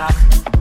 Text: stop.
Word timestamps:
stop. 0.00 0.59